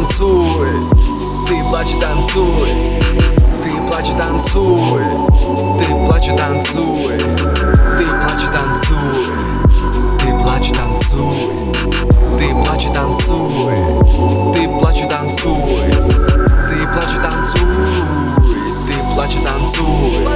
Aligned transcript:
танцуй, 0.00 0.68
ты 1.46 1.62
плачь 1.68 1.92
танцуй, 2.00 2.68
ты 3.62 3.70
плачь 3.86 4.08
танцуй, 4.08 5.02
ты 5.78 6.06
плачь 6.06 6.26
танцуй, 6.26 7.18
ты 7.98 8.06
плачь 8.22 8.46
танцуй, 8.50 8.96
ты 10.20 10.38
плачь 10.38 10.70
танцуй, 10.70 11.32
ты 12.38 12.54
плачь 12.54 12.86
танцуй, 12.94 13.74
ты 14.54 14.68
плачь 14.78 15.02
танцуй, 15.08 15.92
ты 16.72 16.88
плачь 16.88 17.12
танцуй, 17.20 17.60
ты 18.88 19.14
плачь 19.14 19.34
танцуй, 19.44 20.26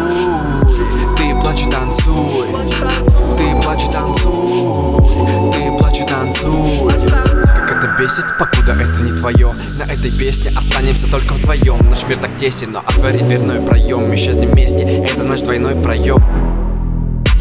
бесит, 8.12 8.26
покуда 8.38 8.72
это 8.72 9.02
не 9.02 9.12
твое 9.12 9.52
На 9.78 9.90
этой 9.90 10.10
песне 10.10 10.52
останемся 10.56 11.06
только 11.10 11.32
вдвоем 11.32 11.78
Наш 11.88 12.04
мир 12.04 12.18
так 12.18 12.30
тесен, 12.38 12.72
но 12.72 12.80
отвори 12.80 13.20
дверной 13.20 13.60
проем 13.60 14.14
Исчезнем 14.14 14.50
вместе, 14.50 14.82
это 14.82 15.22
наш 15.22 15.40
двойной 15.42 15.74
проем 15.76 16.22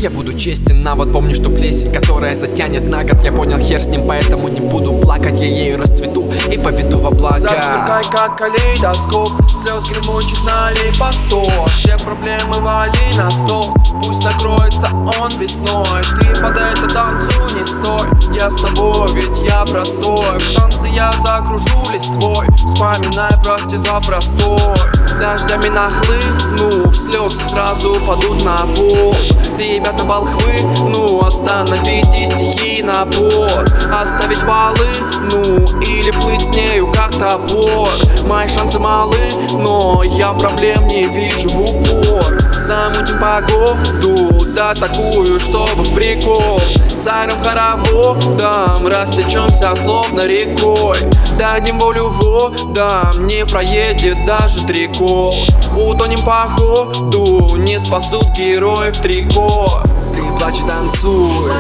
я 0.02 0.10
буду 0.10 0.34
честен, 0.34 0.88
а 0.88 0.96
вот 0.96 1.14
помню, 1.14 1.36
что 1.36 1.52
плесень, 1.52 1.94
которая 1.94 2.34
затянет 2.34 2.90
на 2.90 3.04
год. 3.04 3.22
Я 3.22 3.32
понял, 3.32 3.60
хер 3.60 3.80
с 3.80 3.86
ним, 3.86 4.08
поэтому 4.08 4.48
не 4.48 4.60
буду 4.60 4.94
плакать 4.94 5.40
Я 5.40 5.46
ею 5.46 5.78
расцвету 5.78 6.28
и 6.52 6.58
поведу 6.58 6.98
во 6.98 7.12
благо. 7.12 7.40
Засверкай, 7.40 8.06
как 8.10 8.36
калейдоскоп 8.36 9.32
Слез 9.62 9.86
гремучих 9.86 10.44
налей 10.44 10.92
по 10.98 11.14
сто 11.14 11.48
Все 11.78 11.96
проблемы 12.00 12.60
вали 12.62 13.14
на 13.16 13.30
стол 13.30 13.76
Пусть 14.02 14.24
накроется 14.24 14.90
он 15.22 15.38
весной. 15.38 16.02
Ты 16.20 16.36
под 16.42 16.58
это 16.58 16.88
танцу 16.92 17.50
не 17.56 17.64
стой. 17.64 18.08
Я 18.36 18.50
с 18.50 18.56
тобой, 18.56 19.14
ведь 19.14 19.38
я 19.48 19.64
простой. 19.64 20.40
В 20.40 20.56
танце 20.56 20.88
я 20.88 21.14
закружу 21.22 21.90
листвой. 21.92 22.48
Вспоминай, 22.66 23.32
прости 23.44 23.78
за 23.78 24.00
простой. 24.00 24.80
Дождями 25.20 25.70
нахлынув 25.70 26.98
Слезы 26.98 27.44
сразу 27.46 27.96
падут 28.08 28.44
на 28.44 28.66
пол. 28.76 29.16
Ребята 29.60 30.04
волхвы, 30.04 30.62
ну 30.90 31.22
остановите 31.24 32.26
стихи 32.26 32.82
набор 32.82 33.66
Оставить 33.94 34.42
валы, 34.42 34.88
ну 35.22 35.80
или 35.82 36.10
плыть 36.10 36.48
с 36.48 36.50
нею 36.50 36.88
как 36.88 37.12
топор. 37.12 37.90
Мои 38.28 38.48
шансы 38.48 38.80
малы, 38.80 39.18
но 39.52 40.04
я 40.04 40.34
проблем 40.34 40.88
не 40.88 41.04
вижу 41.04 41.50
в 41.50 41.62
упор. 41.62 42.40
Замутим 42.66 43.20
погоду, 43.20 44.46
да 44.56 44.74
такую, 44.74 45.40
чтобы 45.40 45.84
в 45.84 45.94
прикол. 45.94 46.62
Царем 47.04 47.42
хороводом 47.42 48.88
растечемся 48.88 49.74
словно 49.84 50.28
рекой. 50.28 51.00
Дадим 51.40 51.80
волю 51.80 52.10
водам, 52.10 53.26
не 53.26 53.46
проедет 53.46 54.18
даже 54.28 54.64
трикол. 54.66 55.36
Утонем 55.76 56.24
по 56.24 56.48
ходу, 56.48 57.56
не 57.56 57.80
спасут 57.80 58.26
героев 58.38 59.02
трико. 59.02 59.82
Ты 60.14 60.22
плачь 60.38 60.60
танцуй, 60.68 61.52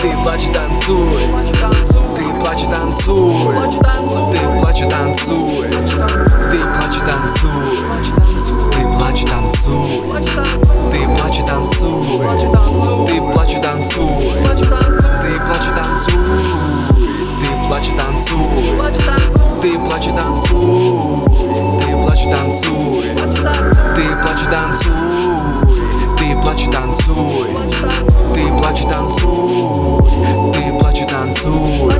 ты 0.00 0.12
плачь 0.22 0.46
танцуй, 0.52 1.10
ты 20.70 21.96
плачь 21.96 22.24
танцуй, 22.24 23.02
ты 23.96 24.16
плачь 24.22 24.44
танцуй, 24.50 25.26
ты 26.18 26.40
плачь 26.40 26.66
танцуй, 26.70 27.54
ты 28.34 28.52
плачь 28.56 28.82
танцуй, 28.82 30.02
ты 30.54 30.78
плачь 30.78 31.02
танцуй. 31.10 31.92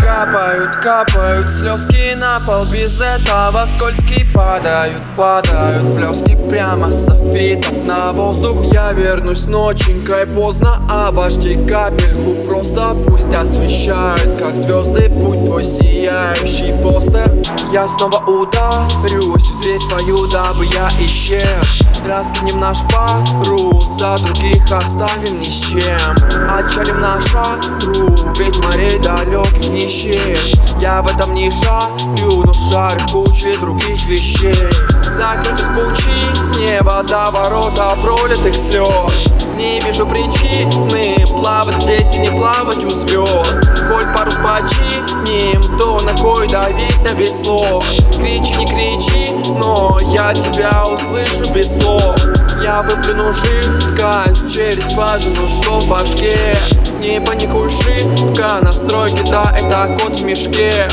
Капают, 0.00 0.76
капают 0.76 1.46
слезки 1.46 2.14
на 2.14 2.40
пол. 2.40 2.64
Без 2.72 3.00
этого 3.00 3.66
скользкие 3.66 4.24
падают, 4.32 5.02
падают 5.16 5.82
Блески 5.84 6.36
прямо 6.48 6.90
с 6.90 7.04
софитов 7.04 7.84
на 7.84 8.12
воздух. 8.12 8.64
Я 8.72 8.92
вернусь 8.92 9.46
ноченькой 9.46 10.26
поздно 10.26 10.80
Обожди 10.88 11.56
капельку, 11.66 12.46
просто 12.46 12.96
пусть 13.06 13.32
освещают 13.34 14.38
Как 14.38 14.56
звезды 14.56 15.08
путь 15.10 15.44
твой 15.64 15.78
сияющий 15.78 16.72
постер. 16.82 17.30
Я 17.72 17.86
снова 17.88 18.18
ударюсь 18.26 19.42
в 19.42 19.60
дверь 19.60 19.80
твою, 19.88 20.26
дабы 20.28 20.66
я 20.66 20.90
исчез. 21.00 21.82
Раскинем 22.06 22.60
наш 22.60 22.78
парус, 22.92 23.98
а 24.00 24.18
других 24.18 24.70
оставим 24.70 25.40
ни 25.40 25.48
с 25.48 25.70
чем. 25.70 26.50
Отчалим 26.50 27.00
на 27.00 27.20
шару, 27.22 28.34
ведь 28.36 28.56
морей 28.64 28.98
далеких 28.98 29.70
не 29.70 29.88
счесть. 29.88 30.56
Я 30.80 31.02
в 31.02 31.08
этом 31.08 31.34
не 31.34 31.50
шарю, 31.50 32.42
но 32.44 32.52
шарю 32.52 33.00
в 33.08 33.12
куче 33.12 33.56
других 33.58 34.04
вещей. 34.06 34.68
Закрытых 35.16 35.68
пучине 35.68 36.82
водоворота 36.82 37.96
пролитых 38.02 38.56
слез. 38.56 39.56
Не 39.56 39.80
вижу 39.80 40.04
причины 40.06 41.26
плавать 41.28 41.76
здесь 41.76 42.12
и 42.12 42.18
не 42.18 42.28
плавать 42.28 42.84
у 42.84 42.90
звезд 42.90 43.63
Коль 43.88 44.06
парус 44.14 44.34
починим, 44.36 45.76
то 45.78 46.00
на 46.00 46.12
кой 46.14 46.48
давить 46.48 47.02
на 47.02 47.12
весло 47.12 47.82
Кричи, 48.18 48.54
не 48.54 48.66
кричи, 48.66 49.30
но 49.58 50.00
я 50.00 50.32
тебя 50.32 50.86
услышу 50.86 51.52
без 51.52 51.76
слов. 51.76 52.16
Я 52.62 52.82
выплюну 52.82 53.32
жидкость 53.32 54.52
через 54.52 54.86
скважину, 54.90 55.46
что 55.48 55.80
в 55.80 55.88
башке. 55.88 56.56
Не 57.00 57.20
паникуй, 57.20 57.70
шибко 57.70 58.60
Настройки, 58.62 59.28
да, 59.30 59.52
это 59.54 59.94
кот 60.00 60.16
в 60.16 60.22
мешке. 60.22 60.88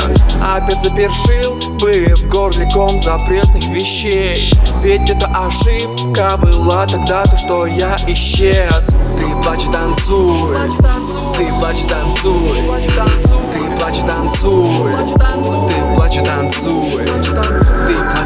Опять 0.54 0.82
запершил 0.82 1.54
бы 1.78 2.14
в 2.16 2.28
горле 2.28 2.66
ком 2.74 2.98
запретных 2.98 3.64
вещей. 3.70 4.52
Ведь 4.82 5.08
это 5.08 5.26
ошибка 5.26 6.36
была 6.42 6.86
тогда 6.86 7.24
то, 7.24 7.36
что 7.38 7.64
я 7.64 7.96
исчез. 8.08 8.88
Ты 9.16 9.42
плачь 9.42 9.64
и 9.64 9.72
танцуй, 9.72 10.56
Ти 11.42 11.52
плач 11.60 11.80
і 11.80 11.84
танцюй, 11.84 12.48
ти 13.52 13.76
плач 13.76 13.98
і 13.98 14.02
танцюй, 14.02 14.90
ти 15.68 15.96
плач 15.96 16.16
і 16.16 16.22
танцюй, 16.22 17.06
ти 17.86 17.94
плач 18.14 18.21